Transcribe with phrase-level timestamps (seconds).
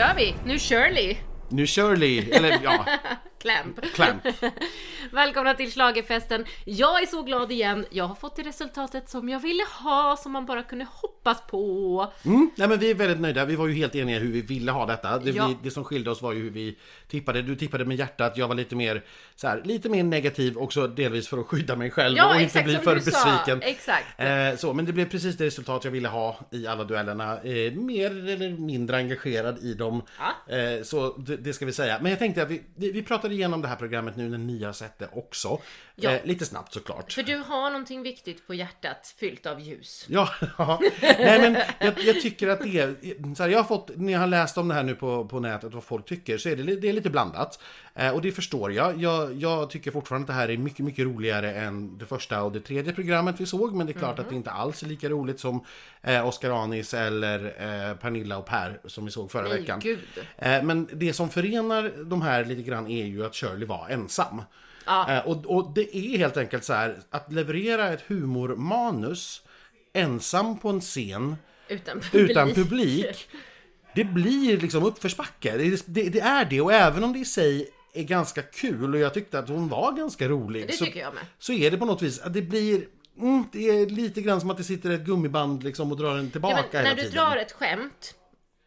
[0.00, 0.34] kör vi!
[0.44, 1.16] Nu Shirley!
[1.48, 2.84] Nu Shirley, eller ja,
[3.40, 3.80] Clamp.
[3.94, 4.22] Clamp.
[5.12, 6.44] Välkomna till Schlagerfesten.
[6.64, 7.86] Jag är så glad igen.
[7.90, 12.12] Jag har fått det resultatet som jag ville ha, som man bara kunde hoppas på.
[12.24, 13.44] Mm, nej men vi är väldigt nöjda.
[13.44, 15.18] Vi var ju helt eniga hur vi ville ha detta.
[15.18, 15.46] Det, Ja.
[15.46, 16.78] vi, det som skilde oss var ju hur vi
[17.08, 17.42] tippade.
[17.42, 19.04] Du tippade med hjärtat, jag var lite mer
[19.36, 22.62] så här, lite mer negativ också delvis för att skydda mig själv Ja, och inte
[22.62, 23.10] bli för sa.
[23.10, 23.62] besviken.
[23.62, 24.06] Exakt.
[24.20, 27.32] Eh, så, men det blev precis det resultat jag ville ha i alla duellerna.
[27.40, 30.02] Eh, mer eller mindre engagerad i dem.
[30.18, 30.56] Ja.
[30.56, 31.98] Eh, så det, det ska vi säga.
[32.02, 34.64] Men jag tänkte att vi, vi vi pratade igenom det här programmet nu när ni
[34.64, 35.58] har sett det också.
[35.96, 36.10] Ja.
[36.10, 37.12] Eh, lite snabbt såklart.
[37.12, 40.06] För du har någonting viktigt på hjärtat, fyllt av ljus.
[40.08, 40.80] Ja, ja.
[41.02, 43.34] Nej, men jag, jag tycker att det är...
[43.34, 45.40] Så här, jag har fått, när jag har läst om det här nu på, på
[45.40, 47.58] nätet, vad folk tycker, så är det, det är lite blandat.
[48.00, 49.02] Eh, och det förstår jag.
[49.02, 49.34] jag.
[49.34, 52.60] Jag tycker fortfarande att det här är mycket, mycket roligare än det första och det
[52.60, 53.74] tredje programmet vi såg.
[53.74, 55.64] Men det är klart att det inte alls är lika roligt som
[56.02, 59.82] eh, Oscar Anis eller eh, Pernilla och Per som vi såg förra Nej, veckan.
[60.38, 64.42] Eh, men det som förenar de här lite grann är ju att Shirley var ensam.
[64.86, 65.12] Ja.
[65.12, 69.42] Eh, och, och det är helt enkelt så här att leverera ett humormanus
[69.92, 71.36] ensam på en scen
[71.68, 72.30] Utan publik.
[72.30, 73.28] utan publik.
[73.94, 75.56] Det blir liksom uppförsbacke.
[75.56, 79.00] Det, det, det är det och även om det i sig är ganska kul och
[79.00, 80.66] jag tyckte att hon var ganska rolig.
[80.66, 81.22] Det så, tycker jag med.
[81.38, 82.84] så är det på något vis att det blir
[83.18, 86.30] mm, det är lite grann som att det sitter ett gummiband liksom och drar den
[86.30, 87.14] tillbaka Ja, när du tiden.
[87.14, 88.14] drar ett skämt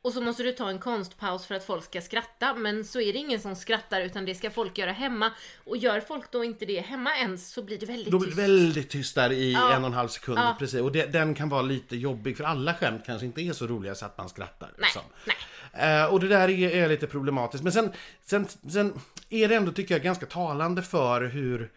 [0.02, 3.13] och så måste du ta en konstpaus för att folk ska skratta men så är
[3.13, 5.31] det ingen som skrattar utan det ska folk göra hemma
[5.65, 8.35] och gör folk då inte det hemma ens så blir det väldigt Då blir det
[8.35, 8.43] tyst.
[8.49, 9.73] väldigt tyst där i Ja.
[9.73, 10.37] en och en halv sekund.
[10.39, 10.55] Ja.
[10.59, 10.81] Precis.
[10.81, 13.95] Och det, den kan vara lite jobbig för alla skämt kanske inte är så roliga
[13.95, 14.67] så att man skrattar.
[14.67, 15.02] Nej, liksom.
[15.25, 15.35] nej.
[15.73, 17.63] Eh, och det där är, är lite problematiskt.
[17.63, 18.93] Men sen, sen, sen
[19.29, 21.71] är det ändå, tycker jag, ganska talande för hur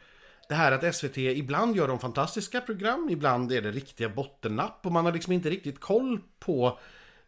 [0.48, 4.92] det här att SVT ibland gör de fantastiska program, ibland är det riktiga bottennapp och
[4.92, 6.78] man har liksom inte riktigt koll på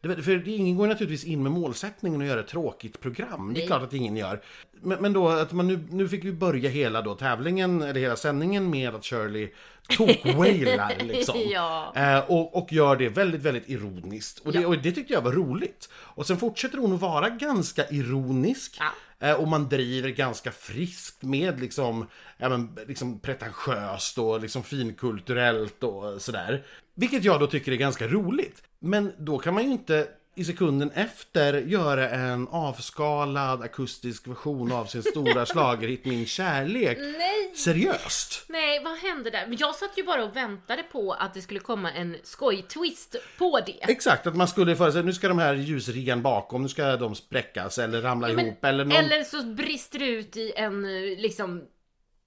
[0.00, 3.54] det- för ingen går naturligtvis in med målsättningen att göra ett tråkigt program.
[3.54, 3.66] Det är Nej.
[3.66, 4.40] klart att ingen gör.
[4.82, 8.16] Men, men då att man nu, nu fick vi börja hela då tävlingen, eller hela
[8.16, 9.48] sändningen med att Shirley
[9.88, 11.34] tok-wailar liksom.
[11.50, 11.92] Ja.
[11.96, 14.38] Eh, och, och gör det väldigt, väldigt ironiskt.
[14.38, 14.68] Och det, Ja.
[14.68, 15.88] och det tyckte jag var roligt.
[15.94, 18.76] Och sen fortsätter hon att vara ganska ironisk.
[18.80, 18.86] Ja.
[19.20, 22.06] Eh, och man driver ganska friskt med liksom,
[22.38, 26.64] ja, men, liksom pretentiöst och liksom finkulturellt och sådär.
[26.94, 28.62] Vilket jag då tycker är ganska roligt.
[28.78, 34.84] Men då kan man ju inte i sekunden efter göra en avskalad akustisk version av
[34.84, 36.98] sin stora schlagerhit Min kärlek.
[36.98, 37.52] Nej.
[37.56, 38.44] Seriöst.
[38.48, 39.46] Nej, vad hände där?
[39.46, 43.60] Men Jag satt ju bara och väntade på att det skulle komma en skoj-twist på
[43.66, 43.90] det.
[43.92, 47.78] Exakt, att man skulle föreställa nu ska de här ljusriggan bakom, nu ska de spräckas
[47.78, 48.96] eller ramla Men- ihop eller någon...
[48.96, 51.64] Eller så brister det ut i en eh, liksom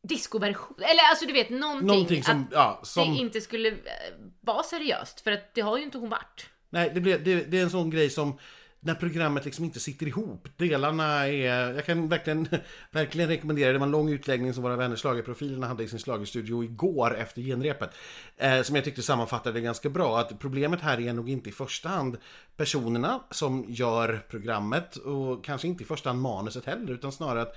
[0.07, 0.78] discoversion.
[0.78, 1.88] Eller alltså du vet någonting.
[1.88, 3.13] Någonting som, att ja, det som...
[3.13, 3.75] inte skulle eh,
[4.41, 5.22] vara seriöst.
[5.22, 6.45] För att det har ju inte hon varit.
[6.71, 8.37] Nej, det, blir, det, det är en sån grej som
[8.83, 10.47] när programmet liksom inte sitter ihop.
[10.57, 11.73] Delarna är...
[11.73, 12.47] Jag kan verkligen,
[12.91, 13.71] verkligen rekommendera.
[13.71, 17.41] Det var en lång utläggning som våra vänner Schlagerprofilerna hade i sin schlagerstudio igår efter
[17.41, 17.89] genrepet.
[18.37, 20.19] Eh, som jag tyckte sammanfattade det ganska bra.
[20.19, 22.17] Att problemet här är nog inte i första hand
[22.57, 27.55] personerna som gör programmet och kanske inte i första hand manuset heller utan snarare att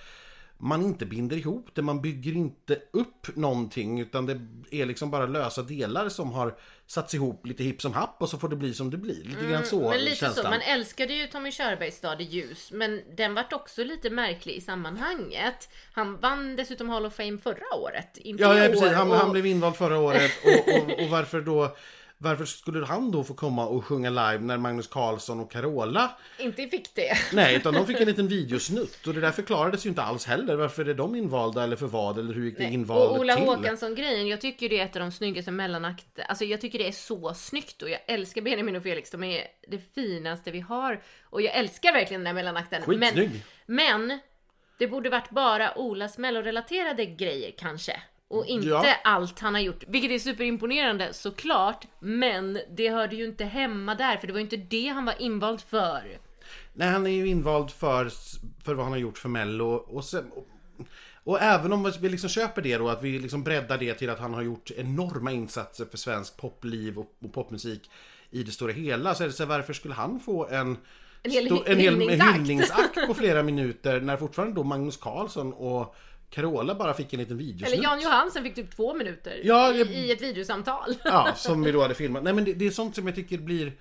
[0.59, 5.27] man inte binder ihop det, man bygger inte upp någonting utan det är liksom bara
[5.27, 6.55] lösa delar som har
[6.87, 9.25] satts ihop lite hipp som happ och så får det bli som det blir.
[9.25, 10.43] Lite grann så Mm, Men lite känns så.
[10.43, 12.71] Man älskade ju Tommy Körbergs Stad i ljus.
[12.73, 15.69] Men den vart också lite märklig i sammanhanget.
[15.93, 18.19] Han vann dessutom Hall of Fame förra året.
[18.19, 18.69] Inte Ja, ja år.
[18.69, 18.93] precis.
[18.93, 21.77] Han, och- han blev invald förra året och, och, och varför då
[22.25, 26.67] varför skulle han då få komma och sjunga live när Magnus Carlsson och Carola Inte
[26.67, 27.19] fick det.
[27.33, 30.57] Nej, utan de fick en liten videosnutt och det där förklarades ju inte alls heller.
[30.57, 33.45] Varför är de invalda eller för vad eller hur gick det invalet Och Ola till?
[33.45, 36.07] Håkansson-grejen, jag tycker det är ett av de snyggaste mellanakt...
[36.29, 39.11] Alltså jag tycker det är så snyggt och jag älskar Benjamin och Felix.
[39.11, 41.03] De är det finaste vi har.
[41.23, 42.83] Och jag älskar verkligen den här mellanakten.
[42.83, 43.31] Skitsnygg.
[43.67, 44.19] Men, men
[44.79, 48.03] det borde varit bara Olas mellorelaterade grejer kanske.
[48.31, 48.97] Och inte Ja.
[49.05, 49.85] allt han har gjort.
[49.89, 51.87] Vilket är superimponerande såklart.
[52.01, 54.17] Men det hörde ju inte hemma där.
[54.17, 56.19] För det var ju inte det han var invald för.
[56.73, 58.11] Nej, han är ju invald för,
[58.65, 59.67] för vad han har gjort för Mello.
[59.67, 60.47] Och, sen, och,
[61.25, 64.19] och även om vi liksom köper det då, att vi liksom breddar det till att
[64.21, 67.91] han har gjort enorma insatser för svensk popliv och, och popmusik
[68.31, 69.15] i det stora hela.
[69.15, 70.77] Så är det så här, varför skulle han få en,
[71.23, 72.35] En hel sto- en hel hyllningsakt.
[72.39, 75.97] hyllningsakt på flera minuter när fortfarande då Magnus Carlsson och
[76.35, 77.73] Carola bara fick en liten videosnutt?
[77.73, 80.95] Eller Jan Johansen fick typ två minuter Ja, i, jag- i ett videosamtal.
[81.05, 82.23] Ja, som vi då hade filmat.
[82.23, 83.73] Nej men det, det är sånt som jag tycker blir...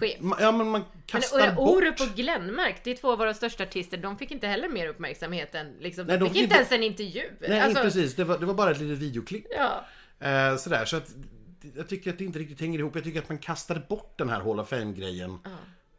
[0.00, 0.18] Skevt.
[0.40, 2.08] Ja men man Men kastar och Orup bort...
[2.10, 5.54] och Glenmark, det är två av våra största artister, de fick inte heller mer uppmärksamhet
[5.54, 7.22] än liksom, Nej, de fick fick inte ens en intervju.
[7.40, 9.46] Nej Alltså, precis, det var, det var bara ett litet videoklipp.
[9.50, 9.84] Ja.
[10.28, 11.08] Eh, sådär, så att
[11.76, 12.94] jag tycker att det inte riktigt hänger ihop.
[12.94, 15.38] Jag tycker att man kastade bort den här Hall of Fame-grejen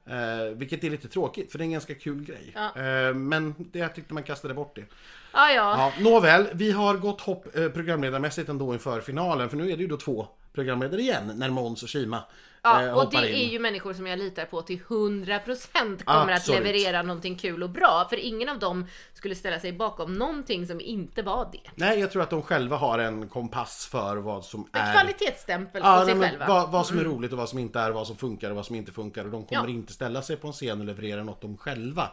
[0.06, 2.52] Eh, vilket är lite tråkigt för det är en ganska kul grej.
[2.56, 2.82] Ja.
[2.82, 4.86] Eh, men det, jag tyckte man kastade bort det.
[5.34, 5.54] Ja, ja.
[5.56, 9.82] Ja, nåväl, vi har gått hopp eh, programledarmässigt ändå inför finalen för nu är det
[9.82, 12.24] ju då två programledare igen när Måns och Kima
[12.64, 13.36] Ja, eh, och det in.
[13.48, 16.60] är ju människor som jag litar på till 100% kommer Absolut.
[16.60, 18.08] att leverera någonting kul och bra.
[18.10, 21.70] För ingen av dem skulle ställa sig bakom någonting som inte var det.
[21.76, 24.94] Nej, jag tror att de själva har en kompass för vad som En är...
[24.94, 26.46] kvalitetsstämpel Ja, på sig nej, själva.
[26.46, 26.56] Mm.
[26.58, 28.66] vad, vad som är roligt och vad som inte är, vad som funkar och vad
[28.66, 29.26] som inte funkar.
[29.26, 29.70] Och de kommer Ja.
[29.70, 32.10] inte ställa sig på en scen och leverera något de själva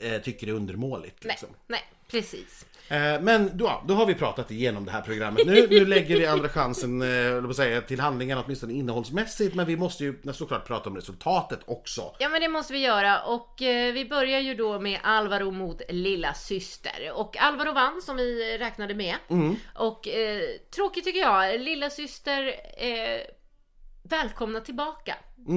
[0.00, 1.16] eh, tycker är undermåligt.
[1.24, 1.48] Nej, Liksom.
[1.66, 2.66] nej, precis.
[2.88, 5.46] Eh, men då, då har vi pratat igenom det här programmet.
[5.46, 9.54] Nu, nu lägger vi andra chansen eh, på säga, till handlingen åtminstone innehållsmässigt.
[9.54, 12.14] Men vi måste ju såklart prata om resultatet också.
[12.18, 15.82] Ja men det måste vi göra och eh, vi börjar ju då med Alvaro mot
[15.88, 19.16] lilla syster och Alvaro vann som vi räknade med.
[19.74, 20.42] Och eh,
[20.74, 22.46] tråkigt tycker jag, lilla syster
[22.76, 23.20] eh,
[24.02, 25.14] välkomna tillbaka.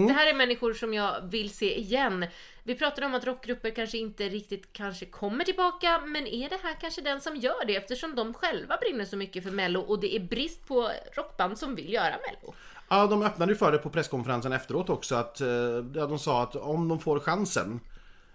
[0.07, 2.25] Det här är människor som jag vill se igen.
[2.65, 6.75] Vi pratade om att rockgrupper kanske inte riktigt kanske kommer tillbaka, men är det här
[6.81, 10.15] kanske den som gör det eftersom de själva brinner så mycket för mello och det
[10.15, 12.53] är brist på rockband som vill göra mello.
[12.89, 15.15] Ja, de öppnade ju för det på presskonferensen efteråt också.
[15.15, 15.47] Att, eh,
[15.93, 17.79] ja, de sa att om de får chansen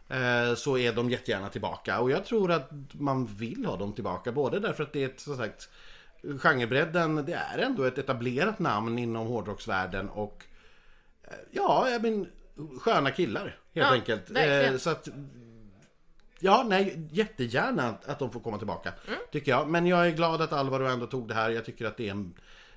[0.09, 2.01] eh, så är de jättegärna tillbaka.
[2.01, 4.33] Och jag tror att man vill ha dem tillbaka.
[4.33, 5.69] Både därför att det är ett, som sagt,
[6.39, 10.45] genrebredden, det är ändå ett etablerat namn inom hårdrocksvärlden och
[11.25, 12.29] eh, ja, jag men,
[12.81, 14.31] sköna killar helt Ja, enkelt.
[14.37, 15.09] Eh, så att
[16.41, 18.93] Ja, nej, jättegärna att, att de får komma tillbaka.
[19.07, 19.19] Mm.
[19.33, 19.69] Tycker jag.
[19.69, 21.51] Men jag är glad att Alvaro ändå tog det här.
[21.51, 22.35] Jag tycker att det är en,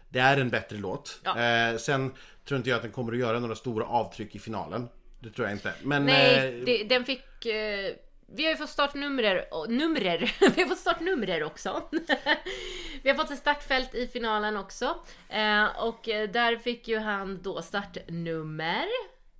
[0.09, 1.19] det är en bättre låt.
[1.23, 1.39] Ja.
[1.39, 2.11] Eh, sen
[2.45, 4.87] tror inte jag att den kommer att göra några stora avtryck i finalen.
[5.19, 5.73] Det tror jag inte.
[5.83, 7.45] Men Nej, eh, det, den fick...
[7.45, 7.93] Eh,
[8.33, 11.81] vi har ju fått startnumrer, numrer, vi har fått startnumrer också.
[13.03, 14.85] vi har fått ett startfält i finalen också.
[15.29, 18.85] Eh, och eh, där fick ju han då startnummer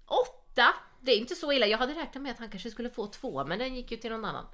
[0.06, 0.41] åtta.
[1.02, 3.46] Det är inte så illa, jag hade räknat med att han kanske skulle få två,
[3.46, 4.46] men den gick ju till någon annan.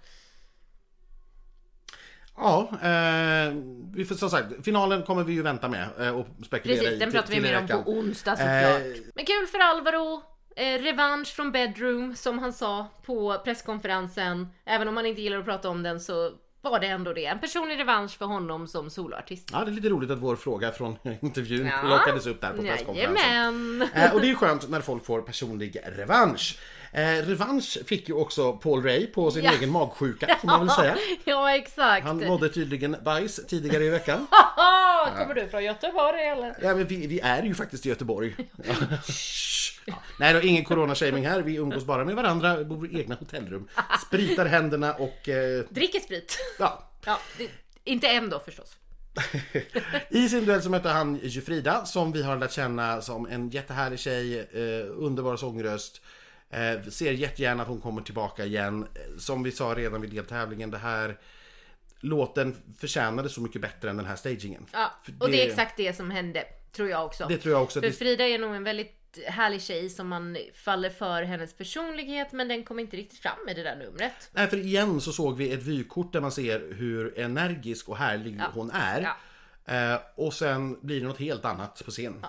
[2.35, 3.53] Ja, eh,
[3.93, 6.99] vi får som sagt, finalen kommer vi ju vänta med eh, och spekulera Precis, i
[6.99, 8.81] den pratar vi mer om på onsdag såklart.
[8.81, 10.23] Eh, Men kul för Alvaro.
[10.55, 14.47] Eh, revansch från bedroom som han sa på presskonferensen.
[14.65, 16.31] Även om han inte gillar att prata om den så
[16.69, 17.25] var det ändå det.
[17.25, 19.49] En personlig revansch för honom som soloartist.
[19.51, 21.81] Ja, det är lite roligt att vår fråga från intervjun Ja.
[21.89, 23.81] lockades upp där på presskonferensen.
[23.93, 26.57] Eh, och det är ju skönt när folk får personlig revansch.
[26.91, 29.51] Eh, revansch fick ju också Paul Ray på sin Ja.
[29.51, 30.95] egen magsjuka, får man väl säga.
[31.23, 32.05] Ja exakt!
[32.05, 34.27] Han mådde tydligen bajs tidigare i veckan.
[35.17, 36.55] Kommer du från Göteborg eller?
[36.61, 38.35] Ja, men vi, vi är ju faktiskt i Göteborg.
[39.89, 39.95] Ja.
[40.19, 41.41] Nej då, ingen coronashaming här.
[41.41, 43.67] Vi umgås bara med varandra, bor i egna hotellrum.
[44.07, 45.29] Spritar händerna och...
[45.29, 46.37] Eh, Dricker sprit.
[46.59, 46.89] ja.
[47.05, 47.49] Ja, det,
[47.83, 48.77] inte än då förstås.
[50.09, 53.99] I sin duell så mötte han Jufrida som vi har lärt känna som en jättehärlig
[53.99, 56.01] tjej, eh, underbar sångröst.
[56.49, 58.83] Eh, ser jättegärna att hon kommer tillbaka igen.
[58.95, 61.17] Eh, Som vi sa redan vid deltävlingen, det här
[61.99, 64.65] låten förtjänade så mycket bättre än den här stagingen.
[64.73, 67.25] Ja, och det är exakt det som hände, tror jag också.
[67.29, 67.81] Det tror jag också.
[67.81, 68.96] För Det, Frida är nog en väldigt
[69.27, 73.55] härlig tjej som man faller för hennes personlighet men den kom inte riktigt fram med
[73.55, 74.29] det där numret.
[74.31, 78.41] nej, för igen så såg vi ett vykort där man ser hur energisk och härlig
[78.53, 79.01] hon är.
[79.01, 79.15] Ja.
[79.73, 82.25] Eh, och sen blir det något helt annat på scen.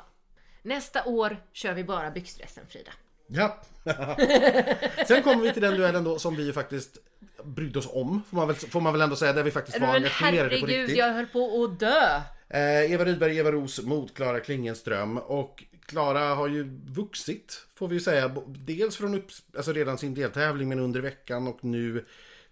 [0.63, 2.93] Nästa år kör vi bara byxdressen Frida.
[3.27, 3.61] Ja.
[5.07, 6.99] Sen kommer vi till den duellen då som vi ju faktiskt
[7.45, 9.89] brydde oss om, får man väl, får man väl ändå säga, där vi faktiskt var
[9.95, 10.97] engagerade på herregud, riktigt.
[10.97, 12.21] jag höll på att dö!
[12.49, 17.95] Eh, Eva Rydberg, Eva Ros mot Klara Klingenström och Klara har ju vuxit, får vi
[17.95, 22.05] ju säga, dels från upp, alltså redan sin deltävling men under veckan och nu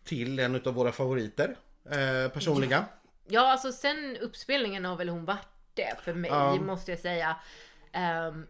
[0.04, 2.84] till en av våra favoriter, eh, personliga.
[3.28, 6.54] Ja, alltså sen uppspelningen har väl hon varit det för mig, Ja.
[6.54, 7.36] måste jag säga.
[7.92, 8.46] Ehm,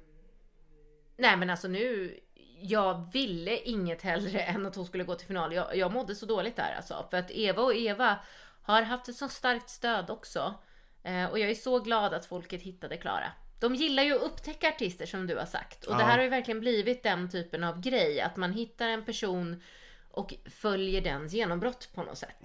[1.17, 2.21] nej men alltså nu,
[2.61, 5.53] jag ville inget hellre än att hon skulle gå till final.
[5.55, 7.07] Jag, jag mådde så dåligt där alltså.
[7.11, 8.19] För att Eva och Eva
[8.63, 10.55] har haft ett så starkt stöd också.
[11.03, 13.33] Eh, och jag är så glad att folket hittade Klara.
[13.59, 15.85] De gillar ju att upptäcka artister som du har sagt.
[15.85, 16.07] Och det Ja.
[16.07, 18.21] här har ju verkligen blivit den typen av grej.
[18.21, 19.63] Att man hittar en person
[20.11, 22.37] och följer dens genombrott på något sätt.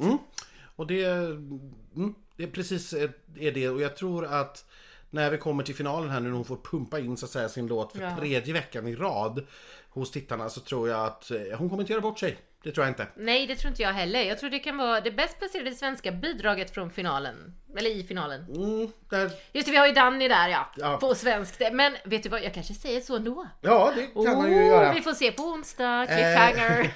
[0.76, 4.66] Och det, mm, det är precis är det och jag tror att
[5.10, 7.50] när vi kommer till finalen här nu när hon får pumpa in så att säga
[7.50, 8.18] sin låt för Ja.
[8.18, 9.46] tredje veckan i rad
[9.94, 12.38] hos tittarna så tror jag att eh, hon kommer inte göra bort sig.
[12.64, 13.08] det tror jag inte.
[13.16, 14.22] Nej, det tror inte jag heller.
[14.24, 17.56] Jag tror det kan vara det bäst placerade svenska bidraget från finalen.
[17.78, 18.46] Eller i finalen.
[18.56, 20.72] Mm, där, Just det, vi har ju Danny där ja.
[20.78, 20.98] Ja.
[20.98, 21.62] På svenskt.
[21.72, 23.48] Men vet du vad, jag kanske säger så ändå.
[23.62, 24.94] ja, det kan man ju Oh, göra.
[24.94, 26.92] Vi får se på onsdag, cliffhanger.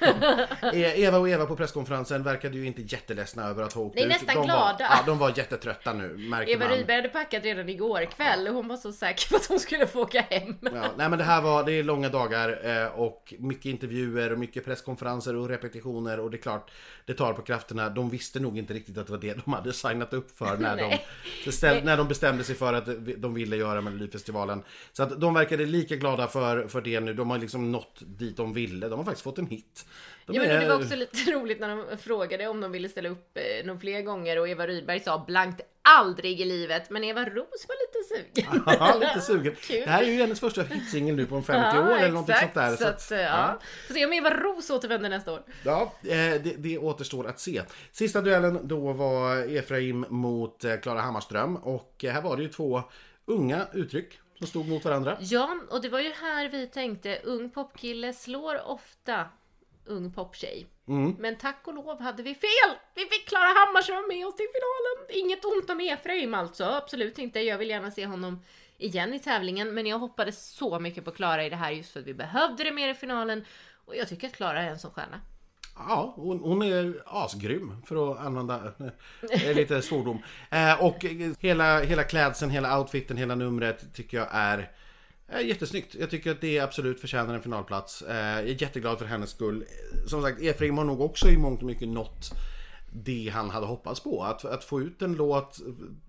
[0.74, 4.04] Eh, Eva och Eva på presskonferensen verkade ju inte jätteledsna över att ha åkt Nej,
[4.04, 4.10] ut.
[4.10, 4.74] nästan de glada.
[4.80, 6.78] Var, ja, de var jättetrötta nu, märker Eva man.
[6.78, 9.88] Rydberg hade packat redan igår kväll och hon var så säker på att hon skulle
[9.88, 10.58] få åka hem.
[10.62, 14.40] Ja, nej men det här var, det är långa dagar eh, och mycket intervjuer och
[14.40, 16.72] mycket presskonferenser och repetitioner och det är klart,
[17.06, 17.90] det tar på krafterna.
[17.90, 20.78] De visste nog inte riktigt att det var det de hade signat upp för när,
[20.90, 20.98] de,
[21.46, 22.86] bestäm, när de bestämde sig för att
[23.18, 24.64] de ville göra Melodifestivalen.
[24.94, 27.14] Så att de verkade lika glada för, för det nu.
[27.14, 28.88] De har liksom nått dit de ville.
[28.88, 29.86] De har faktiskt fått en hit.
[30.26, 33.10] De Ja, men det var också lite roligt när de frågade om de ville ställa
[33.10, 36.90] upp eh, någon fler gånger och Eva Rydberg sa blankt aldrig i livet.
[36.90, 38.64] Men Eva Ros var lite sugen.
[38.80, 39.56] Ja, lite sugen.
[39.68, 42.54] Det här är ju hennes första hitsingel nu på en 50 år eller någonting sånt
[42.54, 42.76] där.
[42.76, 43.60] Så att, ja.
[43.88, 45.44] Får se om Eva Ros återvänder nästa år.
[45.64, 47.62] Ja, eh, det, det återstår att se.
[47.92, 52.50] Sista duellen då var Efraim mot eh, Klara Hammarström och eh, här var det ju
[52.50, 52.84] två
[53.26, 55.18] unga uttryck som stod mot varandra.
[55.20, 59.26] Ja, och det var ju här vi tänkte ung popkille slår ofta
[59.86, 60.68] ung poptjej.
[60.88, 61.16] Mm.
[61.20, 62.76] Men tack och lov hade vi fel!
[62.96, 65.26] Vi fick Klara Hammarström med oss till finalen.
[65.26, 67.40] Inget ont om Efraim alltså, absolut inte.
[67.40, 68.44] Jag vill gärna se honom
[68.78, 72.00] igen i tävlingen, men jag hoppades så mycket på Klara i det här just för
[72.00, 73.46] att vi behövde det mer i finalen.
[73.86, 75.22] Och jag tycker att Klara är en sån stjärna.
[75.78, 78.74] Ja, hon, hon är asgrym för att använda
[79.56, 80.20] lite svordom.
[80.52, 81.06] Eh, och
[81.40, 84.72] hela, hela klädseln, hela outfiten, hela numret tycker jag är
[85.42, 85.96] jättesnyggt.
[85.96, 88.02] Jag tycker att det absolut förtjänar en finalplats.
[88.02, 89.66] Eh, jag är jätteglad för hennes skull.
[90.08, 92.32] Som sagt, Efraim har nog också i mångt och mycket nått
[93.04, 94.24] det han hade hoppats på.
[94.24, 95.60] Att, att få ut en låt,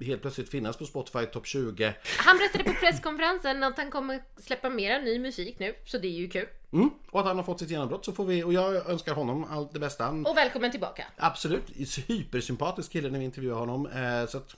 [0.01, 1.95] helt plötsligt finnas på Spotify topp 20.
[2.19, 6.13] Han berättade på presskonferensen att han kommer släppa mera ny musik nu, så det är
[6.13, 6.47] ju kul.
[6.73, 9.45] Mm, och att han har fått sitt genombrott så får vi, och jag önskar honom
[9.51, 10.09] allt det bästa.
[10.09, 11.05] Och välkommen tillbaka!
[11.17, 11.65] Absolut,
[12.07, 13.87] hypersympatisk kille när vi intervjuar honom.
[13.87, 14.55] Eh, så att,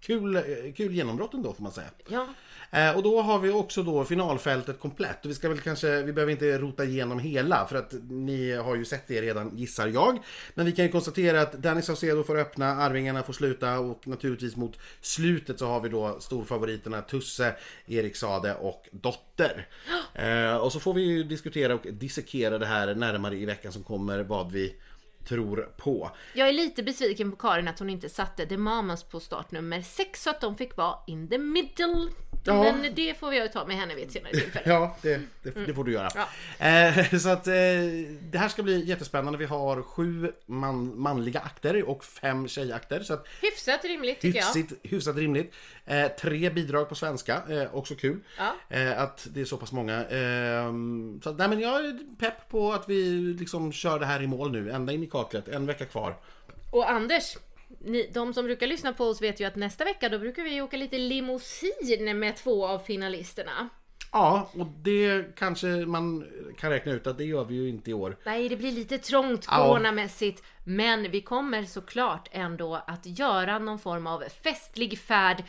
[0.00, 0.42] kul, eh,
[0.76, 1.90] kul genombrott ändå får man säga.
[2.08, 2.26] Ja,
[2.70, 5.24] Eh, och då har vi också då finalfältet komplett.
[5.24, 8.76] Och vi ska väl kanske, vi behöver inte rota igenom hela för att ni har
[8.76, 10.18] ju sett det redan gissar jag.
[10.54, 14.56] Men vi kan ju konstatera att Danny Saucedo får öppna, Arvingarna får sluta och naturligtvis
[14.56, 17.54] mot slutet så har vi då storfavoriterna Tusse,
[17.86, 19.68] Erik Sade och Dotter.
[20.14, 23.82] Eh, och så får vi ju diskutera och dissekera det här närmare i veckan som
[23.82, 24.74] kommer vad vi
[25.28, 26.10] tror på.
[26.34, 30.22] Jag är lite besviken på Karin att hon inte satte The Mamas på startnummer 6
[30.22, 32.10] så att de fick vara in the middle.
[32.46, 32.62] Ja.
[32.62, 34.62] Men det får jag ta med henne vid ett senare tillfälle.
[34.74, 36.08] Ja, det, det, det får du göra.
[36.14, 36.66] Ja.
[36.66, 37.52] Eh, så att eh,
[38.20, 39.38] det här ska bli jättespännande.
[39.38, 43.00] Vi har sju man, manliga akter och fem tjejakter.
[43.00, 44.46] Så att Hyfsat rimligt tycker jag.
[44.46, 45.54] hyfsigt, hyfsat rimligt.
[45.86, 48.20] Eh, tre bidrag på svenska, eh, också kul.
[48.38, 48.54] Ja.
[48.76, 50.04] Eh, att det är så pass många.
[50.04, 50.72] Eh,
[51.22, 53.02] så att, nej, men jag är pepp på att vi
[53.38, 55.48] liksom kör det här i mål nu, ända in i kaklet.
[55.48, 56.16] En vecka kvar.
[56.70, 57.36] Och Anders,
[57.80, 60.60] ni, de som brukar lyssna på oss vet ju att nästa vecka då brukar vi
[60.62, 63.68] åka lite limousin med två av finalisterna.
[64.12, 66.26] Ja, och det kanske man
[66.58, 68.16] kan räkna ut att det gör vi ju inte i år.
[68.24, 69.56] Nej, det blir lite trångt Ja.
[69.56, 70.42] coronamässigt.
[70.64, 75.44] Men vi kommer såklart ändå att göra någon form av festlig färd.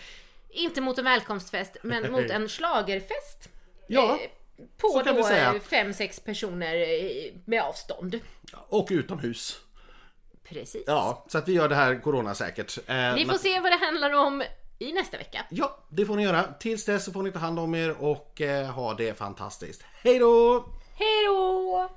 [0.50, 3.50] Inte mot en välkomstfest, men mot en schlagerfest.
[3.88, 8.20] Ja, Eh, På då eh, fem, sex personer eh, med avstånd.
[8.70, 9.60] och utomhus.
[10.50, 10.84] Precis.
[10.88, 12.78] Ja, så att vi gör det här coronasäkert.
[12.88, 14.44] Eh, Ni får se vad det handlar om
[14.80, 15.46] i nästa vecka.
[15.50, 16.44] Ja, det får ni göra.
[16.60, 19.84] Tills dess så får ni ta hand om er och eh, ha det fantastiskt.
[20.04, 20.66] Hej då!
[20.96, 21.90] Hej då!